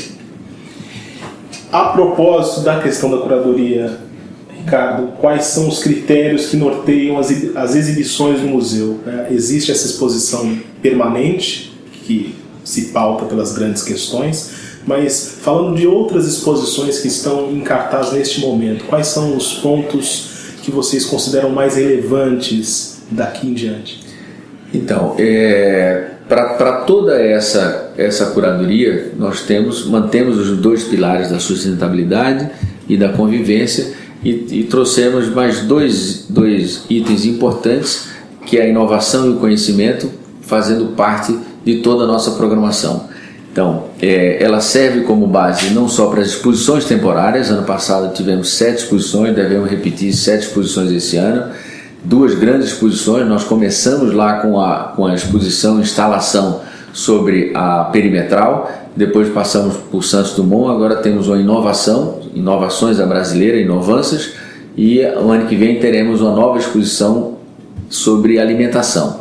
A 1.73 1.87
propósito 1.87 2.61
da 2.61 2.81
questão 2.81 3.11
da 3.11 3.19
curadoria, 3.19 3.99
Ricardo, 4.51 5.13
quais 5.19 5.47
são 5.47 5.69
os 5.69 5.81
critérios 5.81 6.47
que 6.47 6.57
norteiam 6.57 7.19
as, 7.19 7.31
as 7.55 7.75
exibições 7.75 8.41
do 8.41 8.49
museu? 8.49 9.01
É, 9.07 9.33
existe 9.33 9.71
essa 9.71 9.87
exposição 9.87 10.59
permanente, 10.81 11.77
que 11.93 12.35
se 12.65 12.87
pauta 12.87 13.25
pelas 13.27 13.53
grandes 13.53 13.83
questões, 13.83 14.51
mas 14.87 15.39
falando 15.41 15.77
de 15.77 15.87
outras 15.87 16.27
exposições 16.27 17.01
que 17.01 17.09
estão 17.09 17.51
em 17.51 17.61
cartaz 17.61 18.13
neste 18.13 18.41
momento, 18.41 18.85
quais 18.85 19.09
são 19.09 19.37
os 19.37 19.55
pontos 19.55 20.29
que 20.63 20.71
vocês 20.71 21.05
consideram 21.05 21.51
mais 21.51 21.77
relevantes 21.77 22.99
daqui 23.11 23.49
em 23.49 23.55
diante? 23.55 24.05
Então, 24.73 25.15
é, 25.19 26.11
para 26.29 26.83
toda 26.87 27.15
essa, 27.21 27.93
essa 27.97 28.27
curadoria, 28.27 29.13
nós 29.17 29.43
temos, 29.43 29.87
mantemos 29.87 30.39
os 30.39 30.59
dois 30.59 30.85
pilares 30.85 31.31
da 31.31 31.39
sustentabilidade 31.39 32.51
e 32.89 32.97
da 32.97 33.11
convivência 33.11 33.93
e, 34.25 34.61
e 34.61 34.65
trouxemos 34.65 35.29
mais 35.29 35.61
dois, 35.63 36.27
dois 36.29 36.85
itens 36.91 37.25
importantes, 37.25 38.09
que 38.45 38.59
é 38.59 38.63
a 38.63 38.69
inovação 38.69 39.27
e 39.27 39.31
o 39.31 39.37
conhecimento, 39.37 40.11
fazendo 40.41 40.95
parte 40.97 41.37
de 41.65 41.77
toda 41.77 42.05
a 42.05 42.07
nossa 42.07 42.33
programação. 42.33 43.09
Então, 43.53 43.85
é, 44.03 44.43
ela 44.43 44.61
serve 44.61 45.03
como 45.03 45.27
base 45.27 45.71
não 45.71 45.89
só 45.89 46.09
para 46.09 46.21
as 46.21 46.29
exposições 46.29 46.85
temporárias, 46.85 47.51
ano 47.51 47.63
passado 47.63 48.13
tivemos 48.15 48.51
sete 48.51 48.83
exposições, 48.83 49.35
devemos 49.35 49.71
repetir 49.71 50.13
sete 50.13 50.43
exposições 50.43 50.93
esse 50.93 51.17
ano, 51.17 51.53
duas 52.05 52.35
grandes 52.35 52.69
exposições. 52.69 53.29
Nós 53.29 53.45
começamos 53.45 54.13
lá 54.13 54.41
com 54.41 54.61
a, 54.61 54.93
com 54.97 55.07
a 55.07 55.15
exposição 55.15 55.81
instalação 55.81 56.61
sobre 56.93 57.53
a 57.55 57.85
perimetral, 57.85 58.71
depois 58.97 59.29
passamos 59.29 59.77
por 59.91 60.03
Santos 60.03 60.33
Dumont, 60.33 60.75
agora 60.75 60.97
temos 60.97 61.29
uma 61.29 61.37
inovação, 61.37 62.21
inovações 62.35 62.97
da 62.97 63.05
brasileira, 63.05 63.59
inovanças, 63.59 64.33
e 64.75 65.01
o 65.01 65.31
ano 65.31 65.47
que 65.47 65.55
vem 65.55 65.79
teremos 65.79 66.23
uma 66.23 66.35
nova 66.35 66.59
exposição 66.59 67.37
sobre 67.91 68.39
alimentação. 68.39 69.21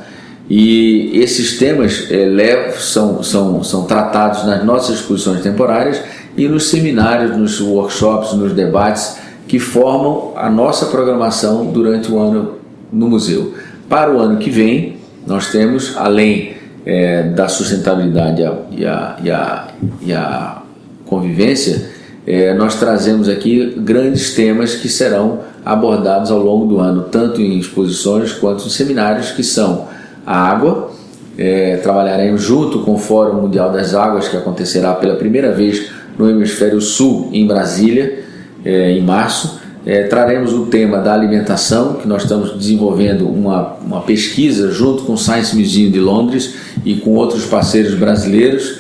E 0.50 1.12
esses 1.13 1.58
temas 1.58 2.08
é, 2.10 2.72
são, 2.77 3.22
são, 3.24 3.63
são 3.63 3.84
tratados 3.84 4.46
nas 4.46 4.63
nossas 4.63 4.96
exposições 4.96 5.41
temporárias 5.41 6.00
e 6.38 6.48
nos 6.48 6.70
seminários, 6.70 7.36
nos 7.36 7.60
workshops, 7.60 8.34
nos 8.34 8.53
debates 8.53 9.17
que 9.48 9.60
formam 9.60 10.34
a 10.36 10.50
nossa 10.50 10.86
programação 10.88 11.65
durante 11.65 12.12
o 12.12 12.20
ano 12.20 12.53
no 12.95 13.09
museu. 13.09 13.53
Para 13.89 14.11
o 14.11 14.19
ano 14.19 14.37
que 14.37 14.49
vem, 14.49 14.97
nós 15.27 15.51
temos, 15.51 15.95
além 15.97 16.53
é, 16.85 17.23
da 17.23 17.47
sustentabilidade 17.47 18.41
e 18.41 18.85
a, 18.85 19.17
e 19.23 19.31
a, 19.31 19.67
e 20.01 20.13
a, 20.13 20.61
convivência, 21.05 21.89
é, 22.25 22.53
nós 22.55 22.79
trazemos 22.79 23.29
aqui 23.29 23.75
grandes 23.77 24.33
temas 24.33 24.73
que 24.73 24.89
serão 24.89 25.41
abordados 25.63 26.31
ao 26.31 26.39
longo 26.39 26.65
do 26.65 26.79
ano, 26.79 27.03
tanto 27.03 27.41
em 27.41 27.59
exposições 27.59 28.33
quanto 28.33 28.65
em 28.65 28.69
seminários, 28.69 29.31
que 29.31 29.43
são 29.43 29.87
a 30.25 30.35
água. 30.35 30.91
É, 31.37 31.77
trabalharemos 31.77 32.41
junto 32.41 32.79
com 32.79 32.93
o 32.93 32.97
Fórum 32.97 33.41
Mundial 33.41 33.71
das 33.71 33.93
Águas, 33.93 34.27
que 34.27 34.37
acontecerá 34.37 34.93
pela 34.93 35.15
primeira 35.15 35.51
vez 35.51 35.91
no 36.17 36.29
Hemisfério 36.29 36.79
Sul, 36.81 37.29
em 37.33 37.45
Brasília, 37.45 38.23
é, 38.63 38.91
em 38.91 39.01
março. 39.01 39.59
É, 39.85 40.03
traremos 40.03 40.51
o 40.51 40.65
tema 40.65 40.97
da 40.97 41.13
alimentação, 41.13 41.93
que 41.93 42.07
nós 42.07 42.23
estamos 42.23 42.57
desenvolvendo 42.57 43.27
uma, 43.29 43.75
uma 43.85 44.01
pesquisa 44.01 44.71
junto 44.71 45.03
com 45.03 45.13
o 45.13 45.17
Science 45.17 45.55
Museum 45.55 45.91
de 45.91 45.99
Londres 45.99 46.55
e 46.83 46.95
com 46.95 47.11
outros 47.11 47.45
parceiros 47.45 47.93
brasileiros 47.93 48.79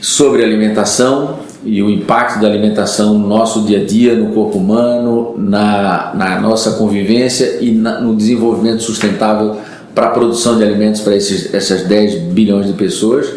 sobre 0.00 0.44
alimentação 0.44 1.38
e 1.64 1.82
o 1.82 1.88
impacto 1.88 2.40
da 2.40 2.46
alimentação 2.46 3.18
no 3.18 3.26
nosso 3.26 3.62
dia 3.62 3.80
a 3.80 3.84
dia, 3.84 4.14
no 4.14 4.32
corpo 4.32 4.58
humano, 4.58 5.34
na, 5.38 6.12
na 6.14 6.40
nossa 6.40 6.72
convivência 6.72 7.58
e 7.60 7.72
na, 7.72 7.98
no 7.98 8.14
desenvolvimento 8.14 8.82
sustentável 8.82 9.56
para 9.94 10.08
a 10.08 10.10
produção 10.10 10.58
de 10.58 10.62
alimentos 10.62 11.00
para 11.00 11.16
esses, 11.16 11.52
essas 11.54 11.84
10 11.84 12.32
bilhões 12.32 12.66
de 12.66 12.74
pessoas. 12.74 13.32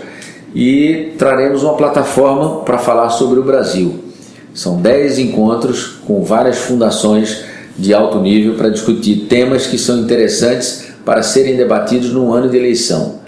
E 0.53 1.13
traremos 1.17 1.63
uma 1.63 1.75
plataforma 1.75 2.63
para 2.63 2.77
falar 2.77 3.09
sobre 3.09 3.39
o 3.39 3.43
Brasil. 3.43 4.10
São 4.53 4.81
10 4.81 5.19
encontros 5.19 5.99
com 6.05 6.23
várias 6.23 6.57
fundações 6.57 7.43
de 7.77 7.93
alto 7.93 8.19
nível 8.19 8.55
para 8.55 8.69
discutir 8.69 9.27
temas 9.29 9.65
que 9.65 9.77
são 9.77 9.99
interessantes 9.99 10.87
para 11.05 11.23
serem 11.23 11.55
debatidos 11.55 12.11
no 12.11 12.33
ano 12.33 12.49
de 12.49 12.57
eleição. 12.57 13.21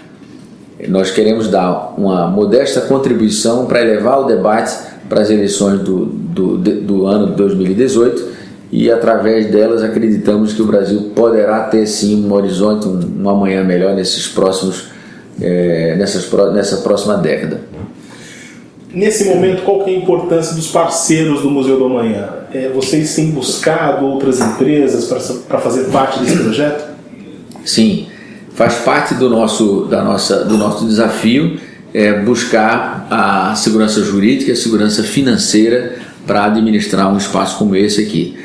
Nós 0.88 1.10
queremos 1.10 1.48
dar 1.48 1.94
uma 1.96 2.26
modesta 2.26 2.82
contribuição 2.82 3.66
para 3.66 3.80
elevar 3.80 4.20
o 4.20 4.24
debate 4.24 4.76
para 5.08 5.22
as 5.22 5.30
eleições 5.30 5.80
do, 5.80 6.06
do, 6.06 6.58
do 6.58 7.06
ano 7.06 7.28
de 7.28 7.36
2018 7.36 8.34
e 8.70 8.90
através 8.90 9.50
delas 9.50 9.82
acreditamos 9.82 10.52
que 10.52 10.60
o 10.60 10.66
Brasil 10.66 11.12
poderá 11.14 11.60
ter 11.60 11.86
sim 11.86 12.26
um 12.26 12.32
horizonte, 12.32 12.86
um, 12.88 13.22
um 13.22 13.30
amanhã 13.30 13.62
melhor 13.62 13.94
nesses 13.94 14.26
próximos, 14.26 14.88
é, 15.40 15.94
nessas, 15.96 16.30
nessa 16.52 16.78
próxima 16.78 17.16
década. 17.16 17.60
Nesse 18.94 19.24
momento, 19.24 19.62
qual 19.62 19.82
é 19.82 19.90
a 19.90 19.96
importância 19.96 20.54
dos 20.54 20.68
parceiros 20.68 21.42
do 21.42 21.50
Museu 21.50 21.78
do 21.78 21.86
Amanhã? 21.86 22.28
É, 22.52 22.70
vocês 22.72 23.14
têm 23.14 23.30
buscado 23.30 24.06
outras 24.06 24.40
empresas 24.40 25.06
para 25.48 25.58
fazer 25.58 25.90
parte 25.90 26.20
desse 26.20 26.36
projeto? 26.36 26.94
Sim, 27.64 28.06
faz 28.54 28.74
parte 28.76 29.14
do 29.14 29.28
nosso, 29.28 29.86
da 29.86 30.04
nossa, 30.04 30.44
do 30.44 30.56
nosso 30.56 30.86
desafio 30.86 31.58
é, 31.94 32.20
buscar 32.20 33.06
a 33.08 33.54
segurança 33.54 34.02
jurídica, 34.02 34.52
a 34.52 34.56
segurança 34.56 35.04
financeira 35.04 35.96
para 36.26 36.46
administrar 36.46 37.12
um 37.12 37.16
espaço 37.16 37.56
como 37.56 37.76
esse 37.76 38.00
aqui. 38.00 38.36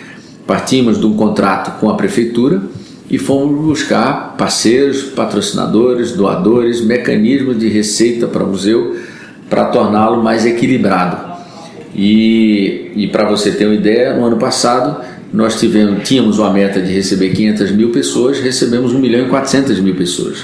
Partimos 0.45 0.99
de 0.99 1.05
um 1.05 1.13
contrato 1.13 1.79
com 1.79 1.89
a 1.89 1.95
prefeitura 1.95 2.61
e 3.09 3.17
fomos 3.17 3.59
buscar 3.59 4.35
parceiros, 4.37 5.01
patrocinadores, 5.01 6.11
doadores, 6.11 6.81
mecanismos 6.81 7.57
de 7.57 7.67
receita 7.67 8.27
para 8.27 8.43
o 8.43 8.47
museu 8.47 8.95
para 9.49 9.65
torná-lo 9.65 10.23
mais 10.23 10.45
equilibrado. 10.45 11.29
E, 11.95 12.91
e 12.95 13.07
para 13.07 13.27
você 13.27 13.51
ter 13.51 13.65
uma 13.65 13.75
ideia, 13.75 14.13
no 14.13 14.25
ano 14.25 14.37
passado 14.37 15.01
nós 15.31 15.59
tivemos, 15.59 16.07
tínhamos 16.07 16.39
uma 16.39 16.51
meta 16.51 16.81
de 16.81 16.91
receber 16.91 17.29
500 17.29 17.71
mil 17.71 17.91
pessoas, 17.91 18.39
recebemos 18.39 18.93
1 18.93 18.99
milhão 18.99 19.25
e 19.25 19.29
400 19.29 19.79
mil 19.79 19.95
pessoas. 19.95 20.39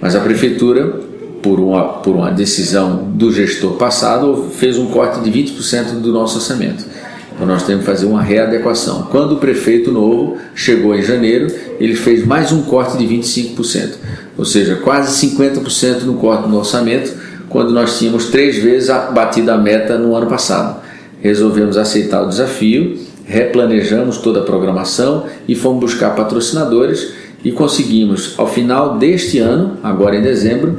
Mas 0.00 0.14
a 0.14 0.20
prefeitura 0.20 1.06
por 1.46 1.60
uma, 1.60 1.84
por 1.84 2.16
uma 2.16 2.30
decisão 2.30 3.04
do 3.14 3.32
gestor 3.32 3.74
passado, 3.74 4.50
fez 4.52 4.76
um 4.76 4.86
corte 4.86 5.20
de 5.20 5.30
20% 5.30 6.00
do 6.00 6.12
nosso 6.12 6.36
orçamento. 6.36 6.84
Então 7.32 7.46
nós 7.46 7.62
temos 7.64 7.84
que 7.84 7.90
fazer 7.90 8.06
uma 8.06 8.20
readequação. 8.20 9.04
Quando 9.10 9.32
o 9.32 9.36
prefeito 9.36 9.92
novo 9.92 10.38
chegou 10.54 10.94
em 10.94 11.02
janeiro, 11.02 11.46
ele 11.78 11.94
fez 11.94 12.26
mais 12.26 12.50
um 12.50 12.62
corte 12.62 12.98
de 12.98 13.06
25%, 13.06 13.90
ou 14.36 14.44
seja, 14.44 14.76
quase 14.76 15.28
50% 15.28 16.02
no 16.02 16.14
corte 16.14 16.48
no 16.48 16.56
orçamento, 16.56 17.12
quando 17.48 17.72
nós 17.72 17.98
tínhamos 17.98 18.26
três 18.26 18.56
vezes 18.56 18.88
batido 19.12 19.50
a 19.50 19.58
meta 19.58 19.98
no 19.98 20.14
ano 20.14 20.26
passado. 20.26 20.82
Resolvemos 21.20 21.76
aceitar 21.76 22.22
o 22.22 22.28
desafio, 22.28 22.98
replanejamos 23.24 24.18
toda 24.18 24.40
a 24.40 24.44
programação 24.44 25.24
e 25.48 25.54
fomos 25.54 25.80
buscar 25.80 26.10
patrocinadores 26.14 27.12
e 27.44 27.52
conseguimos, 27.52 28.34
ao 28.38 28.46
final 28.46 28.98
deste 28.98 29.38
ano, 29.38 29.78
agora 29.82 30.16
em 30.16 30.22
dezembro, 30.22 30.78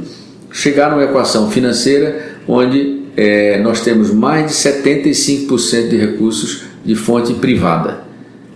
chegar 0.50 0.90
numa 0.90 1.04
equação 1.04 1.50
financeira 1.50 2.38
onde 2.46 3.02
é, 3.16 3.58
nós 3.60 3.80
temos 3.80 4.12
mais 4.12 4.46
de 4.46 4.52
75% 4.52 5.88
de 5.88 5.96
recursos 5.96 6.62
de 6.84 6.94
fonte 6.94 7.34
privada, 7.34 8.02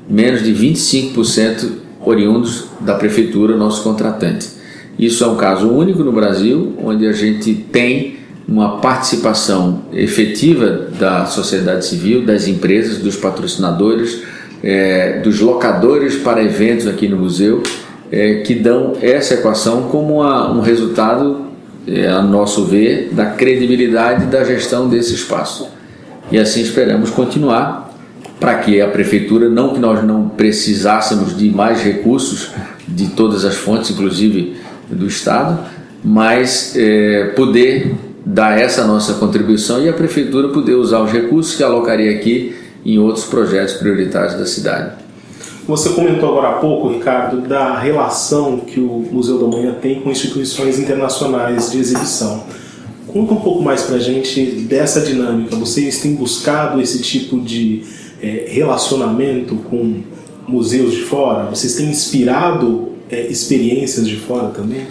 menos 0.09 0.43
de 0.43 0.53
25% 0.53 1.71
oriundos 2.01 2.67
da 2.81 2.95
prefeitura, 2.95 3.57
nosso 3.57 3.83
contratante. 3.83 4.49
Isso 4.99 5.25
é 5.25 5.27
um 5.27 5.37
caso 5.37 5.69
único 5.69 6.03
no 6.05 6.13
Brasil, 6.13 6.75
onde 6.83 7.07
a 7.07 7.13
gente 7.13 7.55
tem 7.55 8.17
uma 8.47 8.79
participação 8.79 9.83
efetiva 9.93 10.89
da 10.99 11.27
sociedade 11.27 11.87
civil, 11.87 12.25
das 12.25 12.47
empresas, 12.47 12.99
dos 12.99 13.17
patrocinadores, 13.17 14.23
é, 14.63 15.21
dos 15.21 15.41
locadores 15.41 16.17
para 16.17 16.43
eventos 16.43 16.87
aqui 16.87 17.09
no 17.09 17.17
museu, 17.17 17.63
é, 18.11 18.43
que 18.43 18.55
dão 18.55 18.95
essa 19.01 19.35
equação 19.35 19.85
como 19.85 20.21
uma, 20.21 20.53
um 20.53 20.61
resultado 20.61 21.47
é, 21.87 22.09
a 22.09 22.23
nosso 22.23 22.65
ver, 22.65 23.11
da 23.13 23.27
credibilidade 23.27 24.27
da 24.27 24.45
gestão 24.45 24.89
desse 24.89 25.15
espaço. 25.15 25.69
E 26.31 26.39
assim 26.39 26.61
esperamos 26.61 27.11
continuar 27.11 27.91
para 28.39 28.57
que 28.57 28.81
a 28.81 28.89
prefeitura, 28.89 29.49
não 29.49 29.73
que 29.73 29.81
nós 29.81 30.05
não 30.05 30.29
precisássemos 30.29 31.37
de 31.37 31.51
mais 31.51 31.83
recursos 31.83 32.51
de 32.87 33.09
todas 33.11 33.45
as 33.45 33.55
fontes, 33.55 33.91
inclusive 33.91 34.57
do 34.95 35.07
Estado, 35.07 35.59
mas 36.05 36.75
é, 36.77 37.33
poder 37.37 37.95
dar 38.25 38.59
essa 38.59 38.87
nossa 38.87 39.15
contribuição 39.15 39.83
e 39.83 39.89
a 39.89 39.93
prefeitura 39.93 40.49
poder 40.49 40.75
usar 40.75 41.01
os 41.01 41.11
recursos 41.11 41.55
que 41.55 41.63
alocaria 41.63 42.11
aqui 42.13 42.55
em 42.85 42.99
outros 42.99 43.25
projetos 43.25 43.75
prioritários 43.75 44.35
da 44.35 44.47
cidade. 44.47 45.03
Você 45.67 45.91
comentou 45.91 46.29
agora 46.31 46.49
há 46.49 46.53
pouco, 46.55 46.89
Ricardo, 46.89 47.41
da 47.41 47.79
relação 47.79 48.59
que 48.59 48.81
o 48.81 49.07
Museu 49.13 49.39
da 49.39 49.47
Manhã 49.47 49.77
tem 49.81 50.01
com 50.01 50.11
instituições 50.11 50.79
internacionais 50.79 51.71
de 51.71 51.79
exibição. 51.79 52.45
Conta 53.07 53.35
um 53.35 53.41
pouco 53.41 53.63
mais 53.63 53.83
para 53.83 53.97
a 53.97 54.01
gente 54.01 54.43
dessa 54.63 55.01
dinâmica. 55.01 55.55
Vocês 55.55 56.01
têm 56.01 56.15
buscado 56.15 56.81
esse 56.81 57.01
tipo 57.01 57.39
de 57.41 57.85
é, 58.21 58.47
relacionamento 58.49 59.55
com 59.71 60.01
museus 60.49 60.95
de 60.95 61.03
fora? 61.03 61.45
Vocês 61.45 61.77
têm 61.77 61.91
inspirado 61.91 62.92
é, 63.13 63.27
experiências 63.27 64.09
de 64.09 64.17
fora 64.17 64.49
também? 64.49 64.87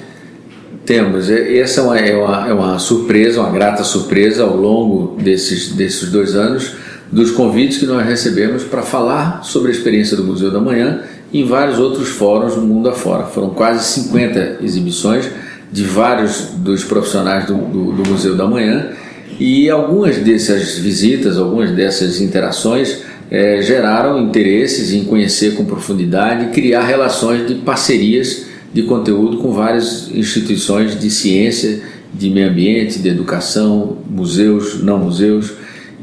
Temos. 0.85 1.29
Essa 1.29 1.81
é 1.81 1.83
uma, 1.83 1.99
é 1.99 2.15
uma, 2.15 2.49
é 2.49 2.53
uma 2.53 2.79
surpresa, 2.79 3.41
uma 3.41 3.51
grata 3.51 3.83
surpresa 3.83 4.43
ao 4.43 4.55
longo 4.55 5.19
desses, 5.21 5.73
desses 5.73 6.09
dois 6.09 6.35
anos 6.35 6.73
dos 7.11 7.31
convites 7.31 7.77
que 7.77 7.85
nós 7.85 8.05
recebemos 8.05 8.63
para 8.63 8.83
falar 8.83 9.43
sobre 9.43 9.69
a 9.69 9.71
experiência 9.73 10.15
do 10.15 10.23
Museu 10.23 10.49
da 10.49 10.61
Manhã 10.61 11.01
em 11.33 11.45
vários 11.45 11.77
outros 11.79 12.09
fóruns 12.09 12.55
do 12.55 12.61
mundo 12.61 12.89
afora. 12.89 13.23
Foram 13.25 13.49
quase 13.49 13.83
50 14.01 14.59
exibições 14.61 15.29
de 15.71 15.83
vários 15.83 16.51
dos 16.57 16.83
profissionais 16.83 17.45
do, 17.45 17.55
do, 17.55 17.91
do 17.91 18.09
Museu 18.09 18.35
da 18.35 18.47
Manhã 18.47 18.91
e 19.39 19.69
algumas 19.69 20.17
dessas 20.17 20.77
visitas, 20.77 21.37
algumas 21.37 21.71
dessas 21.71 22.21
interações 22.21 23.03
é, 23.31 23.61
geraram 23.61 24.21
interesses 24.21 24.93
em 24.93 25.05
conhecer 25.05 25.55
com 25.55 25.65
profundidade 25.65 26.51
criar 26.51 26.83
relações 26.83 27.47
de 27.47 27.55
parcerias 27.55 28.45
de 28.73 28.83
conteúdo 28.83 29.37
com 29.37 29.51
várias 29.51 30.09
instituições 30.13 30.99
de 30.99 31.09
ciência, 31.09 31.81
de 32.13 32.29
meio 32.29 32.49
ambiente, 32.49 32.99
de 32.99 33.09
educação, 33.09 33.97
museus, 34.09 34.83
não 34.83 34.99
museus 34.99 35.53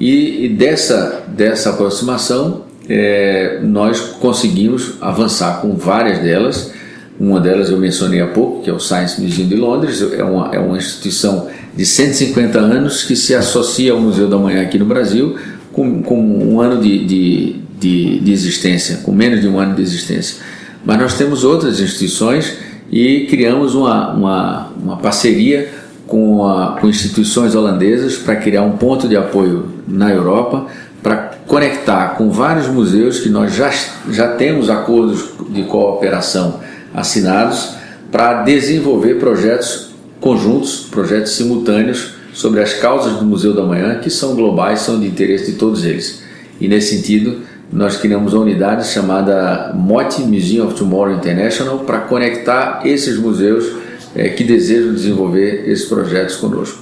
e, 0.00 0.44
e 0.44 0.48
dessa, 0.48 1.24
dessa 1.28 1.70
aproximação, 1.70 2.64
é, 2.88 3.60
nós 3.62 4.00
conseguimos 4.00 4.94
avançar 5.00 5.60
com 5.60 5.74
várias 5.74 6.18
delas. 6.20 6.72
Uma 7.18 7.40
delas 7.40 7.68
eu 7.68 7.78
mencionei 7.78 8.20
há 8.20 8.28
pouco, 8.28 8.62
que 8.62 8.70
é 8.70 8.72
o 8.72 8.78
Science 8.78 9.20
Museum 9.20 9.48
de 9.48 9.56
Londres, 9.56 10.00
é 10.12 10.22
uma, 10.22 10.54
é 10.54 10.58
uma 10.58 10.78
instituição 10.78 11.48
de 11.76 11.84
150 11.84 12.58
anos 12.58 13.02
que 13.02 13.16
se 13.16 13.34
associa 13.34 13.92
ao 13.92 14.00
Museu 14.00 14.28
da 14.28 14.38
Manhã 14.38 14.62
aqui 14.62 14.78
no 14.78 14.84
Brasil, 14.84 15.36
com, 15.78 16.02
com 16.02 16.20
um 16.20 16.60
ano 16.60 16.82
de, 16.82 17.04
de, 17.04 17.56
de, 17.78 18.18
de 18.18 18.32
existência, 18.32 18.96
com 19.04 19.12
menos 19.12 19.40
de 19.40 19.46
um 19.46 19.60
ano 19.60 19.76
de 19.76 19.82
existência. 19.82 20.42
Mas 20.84 20.98
nós 20.98 21.14
temos 21.14 21.44
outras 21.44 21.78
instituições 21.78 22.58
e 22.90 23.26
criamos 23.30 23.76
uma, 23.76 24.12
uma, 24.12 24.72
uma 24.82 24.96
parceria 24.96 25.68
com, 26.04 26.44
a, 26.44 26.78
com 26.80 26.88
instituições 26.88 27.54
holandesas 27.54 28.16
para 28.16 28.34
criar 28.34 28.62
um 28.62 28.72
ponto 28.72 29.06
de 29.06 29.16
apoio 29.16 29.68
na 29.86 30.10
Europa, 30.10 30.66
para 31.00 31.38
conectar 31.46 32.16
com 32.16 32.28
vários 32.28 32.66
museus 32.66 33.20
que 33.20 33.28
nós 33.28 33.54
já, 33.54 33.70
já 34.10 34.32
temos 34.32 34.68
acordos 34.68 35.26
de 35.50 35.62
cooperação 35.62 36.58
assinados 36.92 37.74
para 38.10 38.42
desenvolver 38.42 39.20
projetos 39.20 39.90
conjuntos, 40.20 40.88
projetos 40.90 41.32
simultâneos 41.36 42.17
sobre 42.38 42.62
as 42.62 42.72
causas 42.74 43.14
do 43.14 43.24
Museu 43.24 43.53
da 43.53 43.64
Manhã, 43.64 43.98
que 43.98 44.09
são 44.09 44.37
globais, 44.37 44.83
são 44.83 45.01
de 45.01 45.09
interesse 45.09 45.51
de 45.51 45.59
todos 45.59 45.85
eles. 45.85 46.22
E 46.61 46.68
nesse 46.68 46.94
sentido, 46.94 47.40
nós 47.72 47.96
criamos 47.96 48.33
uma 48.33 48.42
unidade 48.42 48.87
chamada 48.87 49.72
MOT 49.74 50.20
Museum 50.20 50.68
of 50.68 50.77
Tomorrow 50.77 51.16
International 51.16 51.81
para 51.81 51.98
conectar 51.98 52.83
esses 52.85 53.18
museus 53.18 53.72
é, 54.14 54.29
que 54.29 54.44
desejam 54.44 54.94
desenvolver 54.94 55.68
esses 55.68 55.87
projetos 55.87 56.37
conosco. 56.37 56.79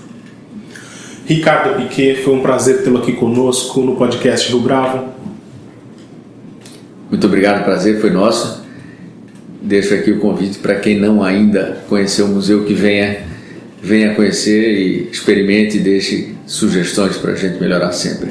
Ricardo 1.24 1.76
Piquet, 1.76 2.16
foi 2.16 2.34
um 2.34 2.42
prazer 2.42 2.82
tê-lo 2.82 2.98
aqui 2.98 3.12
conosco 3.12 3.80
no 3.80 3.96
podcast 3.96 4.50
Rio 4.50 4.60
Bravo. 4.60 5.08
Muito 7.10 7.26
obrigado, 7.26 7.64
prazer 7.64 7.98
foi 7.98 8.10
nosso. 8.10 8.62
Deixo 9.62 9.94
aqui 9.94 10.10
o 10.10 10.20
convite 10.20 10.58
para 10.58 10.74
quem 10.74 11.00
não 11.00 11.24
ainda 11.24 11.78
conheceu 11.88 12.26
o 12.26 12.28
museu 12.28 12.64
que 12.64 12.74
venha, 12.74 13.35
venha 13.86 14.14
conhecer 14.14 14.72
e 14.72 15.08
experimente 15.12 15.76
e 15.76 15.80
deixe 15.80 16.34
sugestões 16.44 17.16
para 17.16 17.32
a 17.32 17.36
gente 17.36 17.60
melhorar 17.60 17.92
sempre. 17.92 18.30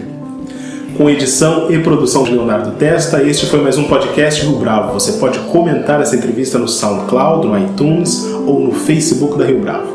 Com 0.97 1.09
edição 1.09 1.71
e 1.71 1.79
produção 1.79 2.23
de 2.23 2.31
Leonardo 2.31 2.71
Testa, 2.71 3.23
este 3.23 3.45
foi 3.45 3.61
mais 3.61 3.77
um 3.77 3.85
podcast 3.85 4.45
Rio 4.45 4.57
Bravo. 4.57 4.93
Você 4.93 5.13
pode 5.13 5.39
comentar 5.51 6.01
essa 6.01 6.15
entrevista 6.15 6.57
no 6.57 6.67
SoundCloud, 6.67 7.47
no 7.47 7.57
iTunes 7.57 8.23
ou 8.45 8.59
no 8.59 8.73
Facebook 8.73 9.37
da 9.37 9.45
Rio 9.45 9.59
Bravo. 9.59 9.94